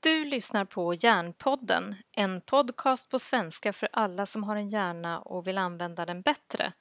Du 0.00 0.24
lyssnar 0.24 0.64
på 0.64 0.94
Hjärnpodden, 0.94 1.96
en 2.12 2.40
podcast 2.40 3.08
på 3.08 3.18
svenska 3.18 3.72
för 3.72 3.88
alla 3.92 4.26
som 4.26 4.44
har 4.44 4.56
en 4.56 4.70
hjärna 4.70 5.20
och 5.20 5.46
vill 5.46 5.58
använda 5.58 6.06
den 6.06 6.22
bättre. 6.22 6.72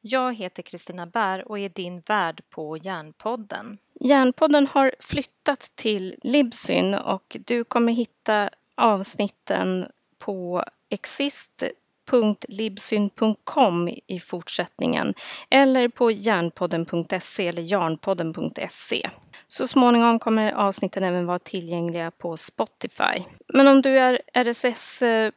Jag 0.00 0.34
heter 0.34 0.62
Kristina 0.62 1.06
Bär 1.06 1.48
och 1.48 1.58
är 1.58 1.68
din 1.68 2.00
värd 2.00 2.42
på 2.50 2.76
Hjärnpodden. 2.76 3.78
Hjärnpodden 4.00 4.66
har 4.66 4.94
flyttat 5.00 5.72
till 5.74 6.14
Libsyn 6.22 6.94
och 6.94 7.36
du 7.46 7.64
kommer 7.64 7.92
hitta 7.92 8.50
avsnitten 8.74 9.86
på 10.18 10.64
Exist 10.88 11.62
www.libsyn.com 12.10 13.88
i 14.06 14.20
fortsättningen 14.20 15.14
eller 15.50 15.88
på 15.88 16.10
järnpodden.se 16.10 17.48
eller 17.48 17.62
jarnpodden.se. 17.62 19.10
Så 19.48 19.68
småningom 19.68 20.18
kommer 20.18 20.52
avsnitten 20.52 21.04
även 21.04 21.26
vara 21.26 21.38
tillgängliga 21.38 22.10
på 22.10 22.36
Spotify. 22.36 23.22
Men 23.48 23.68
om 23.68 23.82
du 23.82 23.98
är 23.98 24.20
RSS-följare 24.32 25.28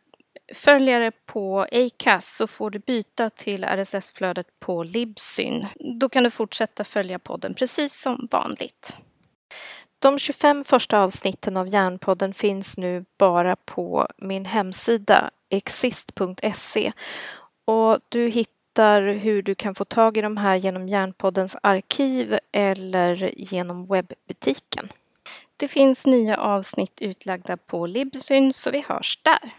på 1.25 1.67
Acast 1.71 2.37
så 2.37 2.47
får 2.47 2.69
du 2.69 2.79
byta 2.79 3.29
till 3.29 3.63
RSS-flödet 3.63 4.47
på 4.59 4.83
Libsyn. 4.83 5.65
Då 5.99 6.09
kan 6.09 6.23
du 6.23 6.29
fortsätta 6.29 6.83
följa 6.83 7.19
podden 7.19 7.53
precis 7.53 8.01
som 8.01 8.27
vanligt. 8.31 8.95
De 9.99 10.19
25 10.19 10.63
första 10.63 10.99
avsnitten 10.99 11.57
av 11.57 11.67
Järnpodden 11.67 12.33
finns 12.33 12.77
nu 12.77 13.05
bara 13.17 13.55
på 13.55 14.07
min 14.17 14.45
hemsida 14.45 15.29
exist.se 15.49 16.91
och 17.65 17.99
du 18.09 18.27
hittar 18.27 19.01
hur 19.01 19.41
du 19.41 19.55
kan 19.55 19.75
få 19.75 19.85
tag 19.85 20.17
i 20.17 20.21
de 20.21 20.37
här 20.37 20.55
genom 20.55 20.89
Järnpoddens 20.89 21.55
arkiv 21.63 22.37
eller 22.51 23.33
genom 23.37 23.87
webbutiken. 23.87 24.89
Det 25.57 25.67
finns 25.67 26.05
nya 26.05 26.37
avsnitt 26.37 27.01
utlagda 27.01 27.57
på 27.57 27.85
Libsyn 27.85 28.53
så 28.53 28.71
vi 28.71 28.83
hörs 28.87 29.19
där. 29.23 29.51